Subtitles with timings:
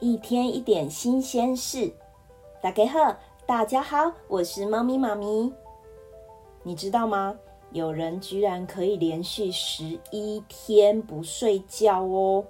[0.00, 1.90] 一天一点新鲜事，
[2.60, 5.50] 大家好，大家好，我是猫咪妈咪。
[6.62, 7.34] 你知道吗？
[7.72, 12.44] 有人居然可以连续十一天不睡觉哦。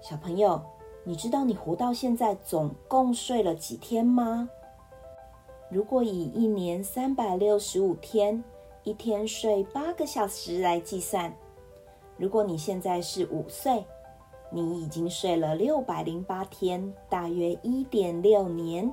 [0.00, 0.60] 小朋友，
[1.04, 4.50] 你知道你活到现在总共睡了几天吗？
[5.68, 8.42] 如果以一年三百六十五天，
[8.82, 11.32] 一天睡八个小时来计算，
[12.16, 13.84] 如果你现在是五岁，
[14.50, 18.92] 你已经睡了六百零八天，大约一点六年。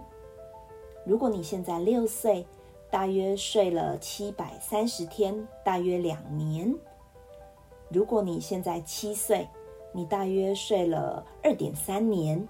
[1.04, 2.46] 如果你现在六岁，
[2.92, 6.74] 大约睡了七百三十天，大约两年。
[7.90, 9.48] 如果你现在七岁，
[9.94, 12.48] 你大约睡了二点三年。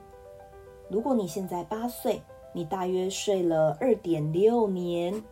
[0.89, 2.21] 如果你现在八岁，
[2.53, 5.23] 你大约睡了二点六年。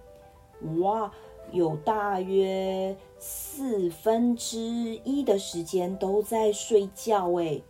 [0.80, 1.12] 哇，
[1.52, 4.60] 有大约四分之
[5.04, 7.64] 一的时间都在睡觉诶。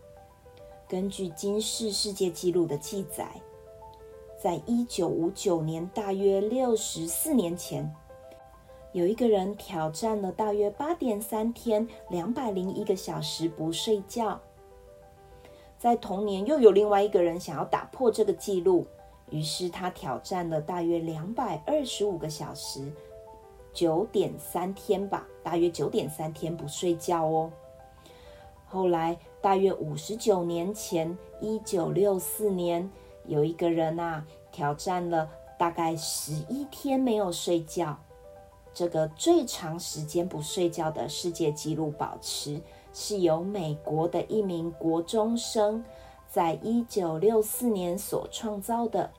[0.88, 3.42] 根据今世世界纪录的记载，
[4.42, 7.92] 在一九五九年，大约六十四年前，
[8.92, 14.40] 有一个人挑战了大约八点三天，两百零一个小时不睡觉。
[15.78, 18.86] 在同年，又有另外一个人想要打破这个纪录，
[19.30, 22.92] 于是他挑战了大约两百二十五个小时，
[23.76, 27.52] 九点三天吧，大约九点三天不睡觉哦。
[28.66, 32.90] 后来，大约五十九年前，一九六四年，
[33.26, 37.96] 有一个人啊，挑战了大概十一天没有睡觉。
[38.74, 42.60] 这个最长时间不睡觉的世界纪录保持，
[42.94, 45.84] 是由美国的一名国中生
[46.28, 49.12] 在一九六四年所创造的。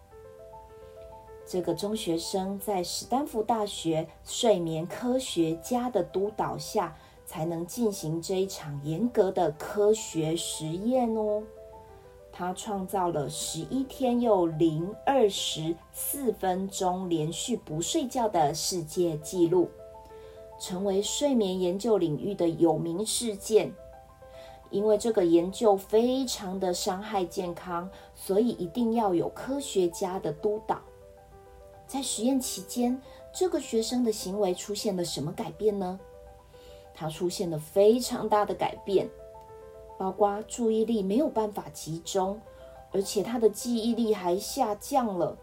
[1.48, 11.41] 这个中学生在史丹福大学睡眠科学家的督导下，才能进行这一场严格的科学实验哦。
[12.33, 19.70] 他创造了十一天又零二十四分钟连续不睡觉的世界纪录，
[20.58, 23.73] 成为睡眠研究领域的有名事件。
[24.70, 30.80] 因为这个研究非常的伤害健康，所以一定要有科学家的督导。
[31.86, 33.01] 在实验期间，
[33.33, 35.98] 这个学生的行为出现了什么改变呢？
[36.95, 39.08] 他出现了非常大的改变，
[39.98, 42.41] 包括注意力没有办法集中，
[42.91, 45.36] 而且他的记忆力还下降了。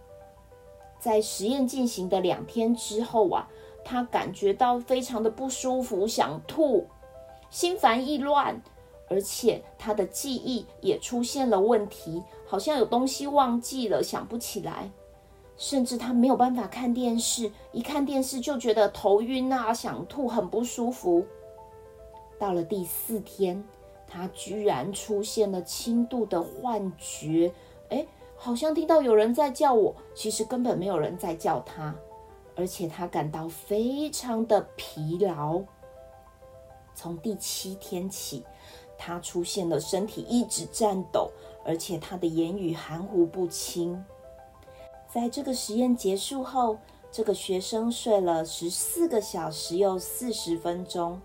[0.99, 3.47] 在实验进行的两天之后啊，
[3.85, 6.87] 他感觉到非常的不舒服，想吐，
[7.49, 8.61] 心烦意乱，
[9.09, 14.89] 而且他的记忆也出现了问题，好像有东西忘记了，想不起来，
[15.63, 21.25] 甚至他没有办法看电视，一看电视就觉得头晕啊，想吐，很不舒服。
[22.37, 23.63] 到了第四天，
[24.05, 27.49] 他居然出现了轻度的幻觉，
[27.87, 31.95] 诶，好像听到有人在叫我，其实根本没有人在叫他，
[32.57, 35.61] 而且他感到非常的疲劳。
[36.93, 38.43] 从第七天起，
[38.97, 41.31] 他出现了身体一直颤抖，
[41.63, 44.03] 而且他的言语含糊不清。
[45.13, 46.79] 在这个实验结束后，
[47.11, 51.21] 这个学生睡了十四个小时又四十分钟。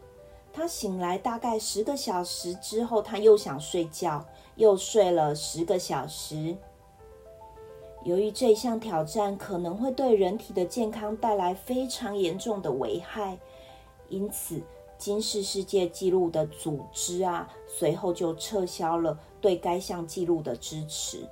[0.52, 4.22] 他醒来大概十个小时之后，他又想睡觉，
[4.56, 6.54] 又睡了十个小时。
[8.04, 13.38] 由于这项挑战可能会对人体的健康带来非常严重的危害，
[14.10, 14.60] 因此
[14.98, 21.26] 金氏世界纪录的组织啊，随后就撤销了对该项纪录的支持。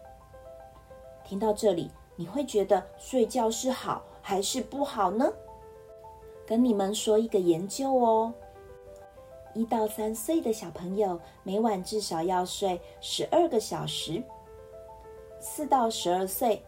[1.23, 5.33] 听到这里，你会觉得睡觉是好还是不好呢？
[6.47, 8.33] 跟你们说一个研究哦。
[9.55, 14.23] 一到三岁的小朋友每晚至少要睡十二个小时，
[15.41, 16.63] 四到十二岁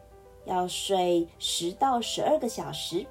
[0.44, 3.04] 要睡十到十二个小时。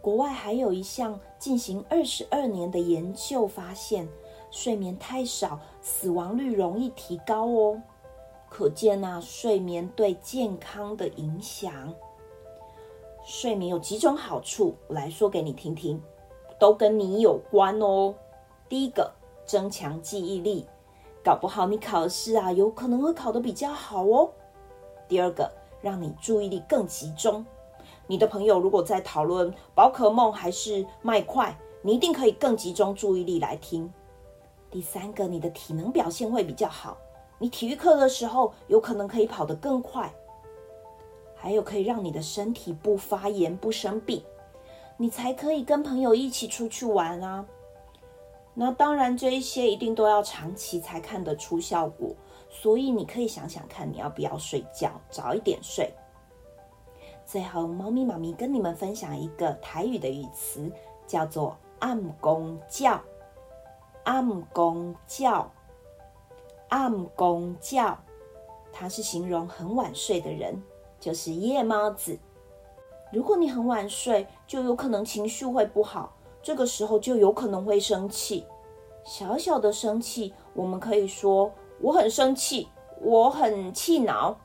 [0.00, 4.08] 国外还有一项进行二十二年的研究发现，
[4.52, 7.82] 睡眠太少，死亡率容易提高哦。
[8.48, 11.94] 可见啊，睡眠对健康的影响。
[13.24, 16.00] 睡眠有几种好处，我来说给你听听，
[16.58, 18.14] 都跟你有关哦。
[18.68, 19.12] 第一个，
[19.44, 20.66] 增强记忆力，
[21.24, 24.30] 搞不好你考试啊，有可能会考得比较好哦。
[25.08, 25.50] 第二个，
[25.82, 27.44] 让你注意力更集中，
[28.06, 33.92] 你的朋友如果在讨论宝可梦还是麦块，你一定可以更集中注意力来听。
[34.70, 36.96] 第三个，你的体能表现会比较好，
[37.38, 40.12] 你体育课的时候有可能可以跑得更快，
[41.34, 44.22] 还有可以让你的身体不发炎不生病，
[44.96, 47.44] 你才可以跟朋友一起出去玩啊。
[48.54, 52.14] 那当然，这一些一定都要长期才看得出效果，
[52.48, 55.92] 所以你可以想想看，你要不要睡觉，早一点睡。
[57.26, 60.72] 最后，猫咪妈咪跟你们分享一个台语的语词，
[61.06, 62.98] 叫做“暗公叫”。
[64.04, 65.50] 暗公叫，
[66.68, 67.96] 暗公叫，
[68.72, 70.62] 它是形容很晚睡的人，
[70.98, 72.18] 就是夜猫子。
[73.12, 78.44] 如果你很晚睡，就有可能情绪会不好，这个时候就有可能会生气。
[79.04, 82.68] 小小的生气，我们可以说我很生气，
[83.00, 84.36] 我很气恼。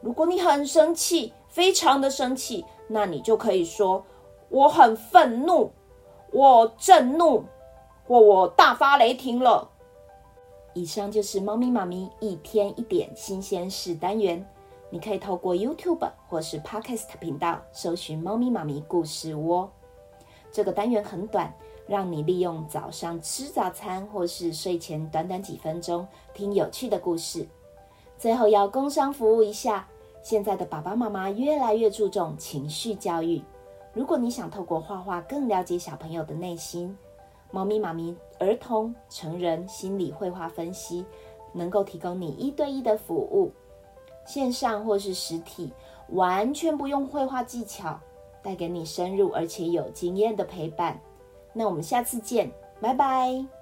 [0.00, 4.04] 如果你很生气，非常的生气，那你就可以说
[4.48, 5.70] 我很愤怒，
[6.32, 7.44] 我震怒。
[8.06, 9.68] 或我大发雷霆了。
[10.78, 14.46] 以上就是猫咪妈咪一天一点新鲜事单元。
[14.90, 19.68] 你可以透过 YouTube 或是 Podcast 频道搜寻“猫咪妈咪故事窝”。
[20.52, 21.52] 这个单元很短，
[21.88, 27.44] 让你利用早上吃早餐或是睡前短短几分钟听有趣的故事。
[28.16, 29.88] 最后要工商服务一下，
[30.22, 33.42] 现在的爸爸妈妈越来越注重情绪教育。
[33.92, 36.96] 如果你想透过画画更了解小朋友的内心，
[37.50, 41.04] 猫咪妈咪儿童、成人心理绘画分析，
[41.52, 43.50] 能够提供你一对一的服务，
[44.26, 45.72] 线上或是实体，
[46.10, 47.98] 完全不用绘画技巧，
[48.42, 51.00] 带给你深入而且有经验的陪伴。
[51.52, 52.50] 那我们下次见，
[52.80, 53.57] 拜拜。